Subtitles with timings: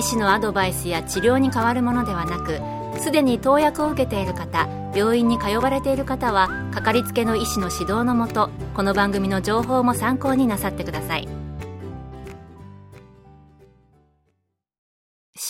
[0.00, 2.58] 医師のアドバイスや治療に変わるものではなく
[3.02, 11.28] すでに投薬を受けている方病院に通われている方はかかりつけの医師の指導のもとこの番組の情報も参考になさってください。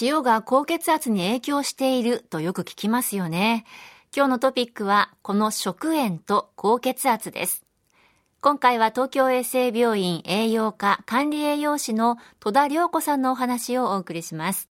[0.01, 3.65] 塩が高血圧に影響しているとよく聞きますよね。
[4.17, 7.70] 今日のトピックはこの食塩と高血圧です。
[8.43, 14.71] 今回は東京衛生病院栄養科管理栄養士の戸田良子さんのお話をお送りします。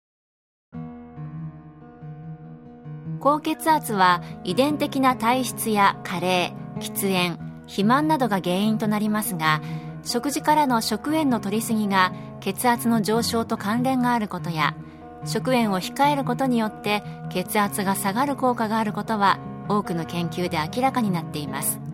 [3.21, 9.61] 高血圧は遺伝的な体質や加齢、喫煙、肥満などが原因となりますが、
[10.03, 14.75] 食事からの食塩の摂りすぎが血圧の上昇と関連があることや、
[15.23, 21.92] 食塩を控えることによって血圧が下がる効果があることは多くの研究で明らかになっています。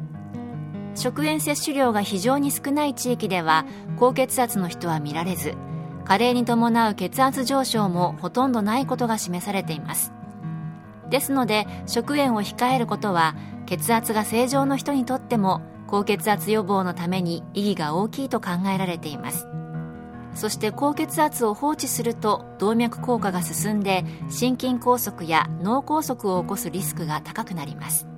[1.00, 3.66] 食塩摂取量が非常に少ない地域では
[3.98, 5.56] 高血圧の人は見られず
[6.04, 10.12] 加齢に伴う血圧上昇もほとんどないことが示されています。
[11.10, 19.48] ですので食塩を控えることは血圧が正常の人にとっても高血圧予防のために意義が大きいと考えられています。
[20.36, 28.09] そして高血圧を放置すると動脈硬化が進んで心筋梗塞や脳梗塞を起こすリスクが高くなります。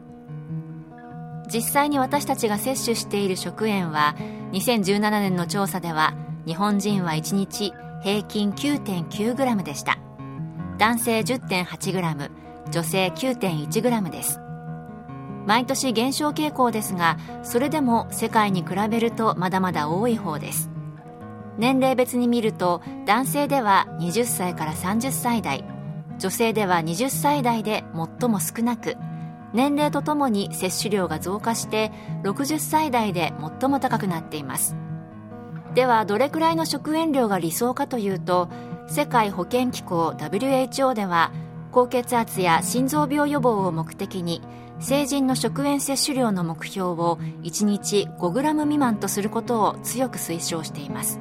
[1.53, 4.15] 実際に私たちが摂取している食塩は
[4.53, 6.13] 2017年の調査では
[6.45, 9.99] 日本人は1日平均 9.9g でした。
[10.77, 12.31] 男性 10.8g
[12.71, 14.39] 女性 9.1g です。
[15.45, 20.69] 毎年減少傾向ですがそれでも世界に比べるとまだまだ多い方です。
[21.57, 25.65] 年齢別に見ると男性では20歳から30歳代
[26.17, 27.83] 女性では20歳代で
[28.19, 28.95] 最も少なく
[29.53, 31.91] 年齢とともに摂取量が増加して
[32.23, 34.75] 60歳代で最も高くなっています。
[35.73, 38.49] ではどれくらいの食塩量が理想かというと
[38.87, 41.31] 世界保健機構 WHO では
[41.71, 44.41] 高血圧や心臓病予防を目的に
[44.79, 51.19] 成人の食塩摂取量の目標を1日 5g 未満とすることを強く推奨しています。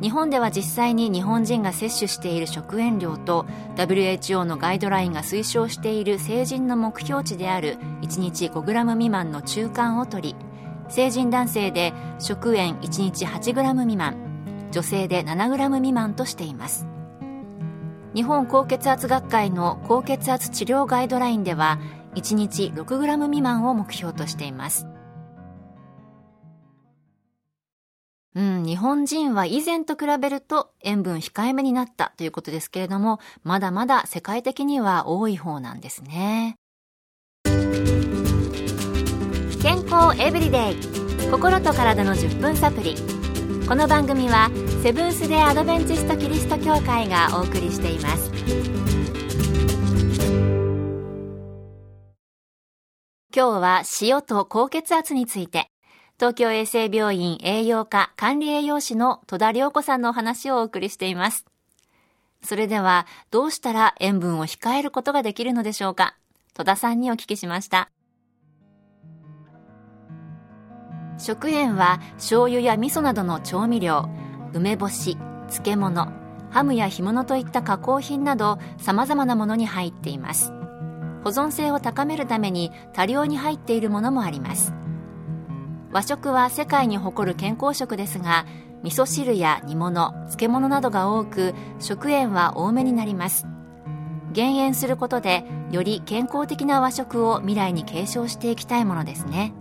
[0.00, 3.46] 日本では実際に日本人が摂取している食塩量と
[3.76, 10.36] WHO のガイドラインが推奨している成人の目標値である1日 5g 未満の中間を取り
[10.88, 16.86] 成人男性で食塩1日 8g 未満女性で 7g 未満としています。
[18.14, 21.78] 日本高血圧学会の高血圧治療ガイドラインでは
[22.14, 24.86] 1日 6g 未満を目標としています。
[28.36, 36.56] うん、日本人は以前と比べると塩分控えめになったということですけれども、まだまだ世界的には多い方なんですね。
[39.62, 40.76] 健康エブリデイ。
[41.30, 42.94] 心と体の10分サプリ。
[43.66, 44.50] この番組は
[44.82, 48.30] セブンス・デ・アドベンチスト・キリスト教会がお送りしています。
[53.34, 55.70] 今日は塩と高血圧について。
[56.18, 61.44] 東京衛生病院栄養科管理栄養士の戸田良子さんのお話をお送りしています。
[62.42, 66.16] それでは、どうしたら塩分を控えることができるのでしょうか？
[66.54, 67.90] 戸田さんにお聞きしました。
[71.18, 74.08] 食塩は醤油や味噌などの調味料、
[74.54, 75.18] 梅干し、
[75.50, 76.08] 漬物、
[76.50, 80.50] ハムや干物といった加工品など様々なものに入っています。
[81.24, 84.72] 保存性を高めるために多量に入っているものもあります。
[85.92, 88.46] 和食は世界に誇る健康食ですが
[88.82, 93.46] 味噌汁や煮物漬物などが多く食塩は多めになります。
[94.32, 99.54] 減塩することでより健康的な和食を未来に継承していきたいものですね。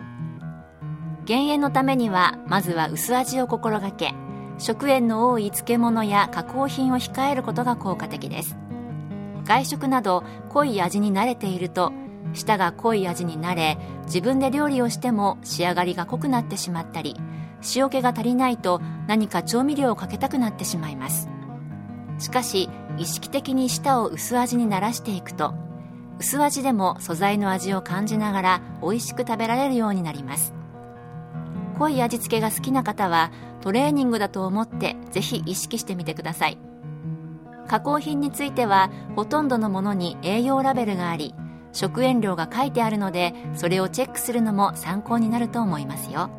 [1.25, 4.13] 減塩のためにはまずは薄味を心がけ
[4.57, 8.57] 食塩の多い漬物や加工品を控えることが効果的です。
[9.45, 11.93] 外食など濃い味に慣れていると
[12.35, 17.15] 舌が濃い味になれ自分で料理をしても仕上がりが濃くなってしまったり
[17.75, 21.29] 塩気が足りないと何か調味料をかけたくなってしまいます。
[22.19, 25.53] しかし意識的に舌を薄味にならしていくと
[26.17, 30.53] 薄味でも素材の味を感じながら美味しく食べられるようになります。
[31.77, 36.57] 濃い味付けが好きな方はトレーニングだと思ってぜひ意識してみてください。
[37.67, 41.33] 加工品についてはほとんどのものに栄養ラベルがあり
[41.75, 46.29] 食塩量が書いてあるのでそれをチェックするのも参考になると思いますよ。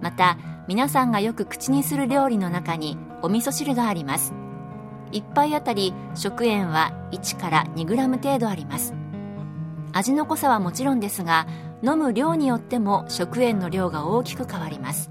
[0.00, 0.38] また
[0.68, 4.32] 皆さんがよく口にする料理の中にお味噌汁があります。
[5.10, 8.94] 1杯あたり食塩は1から 2g 程度あります。
[9.92, 11.48] 味の濃さはもちろんですが
[11.82, 15.10] 飲む量によっても食塩の量が大きく変わります。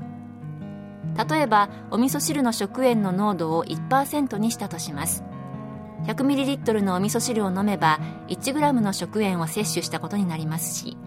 [1.29, 5.25] 例えばお味噌汁の食塩の濃度を1%にしたとします。
[6.05, 10.97] 100ml のお味噌汁を飲めば 1g の食塩を摂取したことになりますし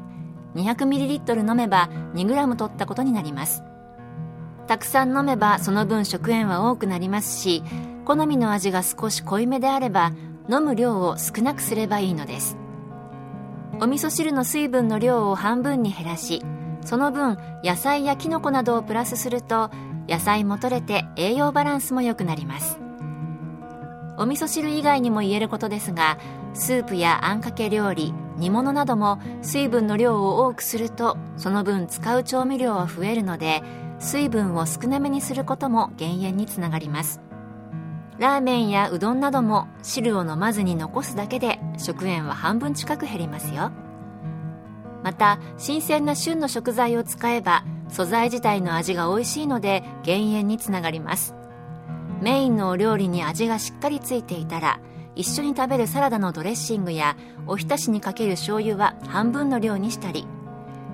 [0.54, 3.62] 200ml 飲めば 2g 取ったことになります。
[4.66, 7.62] たくさん飲めばその分食塩は多くなりますし
[8.06, 10.12] 好みの味が少し濃いめであれば
[10.48, 12.56] 飲む量を少なくすればいいのです。
[13.80, 16.42] お味噌汁の水分の量を半分に減らし
[16.84, 19.70] その分野菜やきのこなどをプラスすると
[20.08, 22.83] 野菜も取れて栄養バランスも良くなります。
[24.16, 26.18] お味噌汁以外にも言えることですが
[26.52, 33.62] スープやあんかけ料理煮物なども水分の量を多くするとその分使う調味料は増えるので
[33.98, 37.20] 水分を少なめにすることも減塩につながります。
[38.18, 43.72] ラーメンやうどんなども汁を飲まずに残すだけで食塩は半分近く減りますよ。
[45.02, 51.34] また新鮮な旬の食材を使えば素材自体の味が美味しいので減塩につながります。
[52.24, 54.80] メインのお料理に味がしっかりついていたら
[55.14, 60.26] 一緒に食べるサラダのドレッシングやおひたしにかける醤油は半分の量にしたり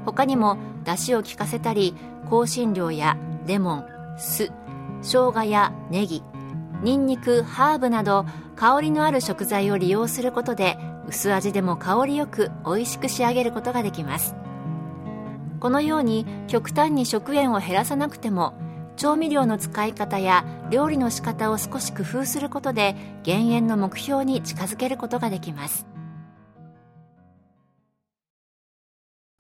[0.05, 1.94] 他にも出汁を効かせたり
[2.29, 3.17] 香辛料や
[3.47, 3.87] レモン
[4.19, 4.50] 酢
[5.03, 6.25] 生姜やネギ
[6.82, 14.35] ニンニクハーブなど香りのある食材を利用することで薄味でも香りよく美味しく仕上げることができます。
[15.61, 18.55] このように極端に食塩を減らさなくても
[19.00, 25.87] 調味料の使い方や料理の仕方を少し工夫することで減塩の目標に近づけることができます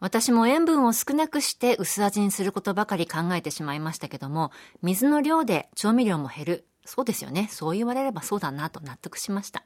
[0.00, 7.46] 私も塩分を少なくして薄味にすることばかり考えてしまいましたけども水の量で調味料も減るそうですよね。
[7.50, 9.64] そう言われればそうだなと納得しました。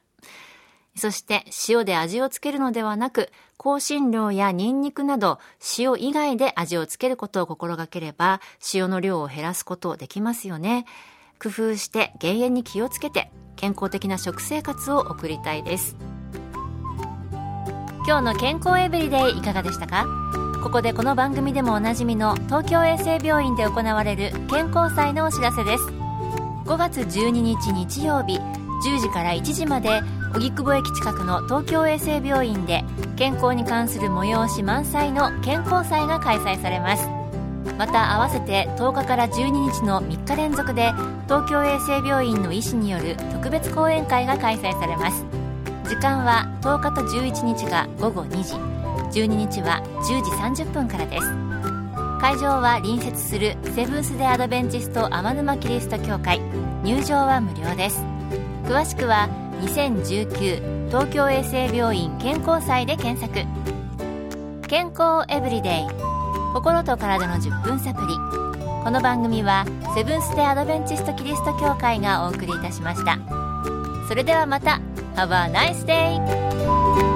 [0.97, 5.39] そして塩で味をつけるのではなく、香辛料やニンニクなど
[5.77, 8.39] 塩以外で味をつけることを心がければ
[8.73, 10.85] 塩の量を減らすことできますよね。
[11.41, 15.95] 工夫して減塩に気をつけて健康的な食生活を送りたいです。
[18.07, 20.05] 今日の健康エブリデイいかがでしたか？
[20.63, 25.83] ここでこの番組でもおなじみの東京衛生病院で行われる健康祭のお知らせです。
[25.85, 28.39] 5月12日日曜日
[28.85, 30.01] 10時から1時まで
[30.35, 32.83] 荻窪駅近くの東京衛生病院で
[33.15, 37.07] 健康に関する催し満載の健康祭が開催されます。
[37.77, 40.91] また合わせて10日から12日の3日連続で
[41.25, 45.25] 東京衛生病院の医師による特別講演会が開催されます。
[45.87, 48.55] 時間は10日と11日が午後2時。
[49.21, 51.31] 12日は10時30分からです。
[52.19, 56.41] 会場は隣接するセブンス・デ・アドベンチスト天沼キリスト教会。
[56.83, 58.03] 入場は無料です。
[58.65, 59.29] 詳しくは
[59.65, 63.33] 2019東京衛生病院健康祭で検索。
[64.67, 65.87] 健康エブリデイ。
[66.53, 68.07] 心と体の10分サプリ。
[68.83, 69.65] この番組は
[69.95, 73.17] セブンス・デ・アドベンチスト・キリスト教会がお送りいたしました。
[74.07, 74.79] それではまた。
[75.15, 77.14] Have a nice day!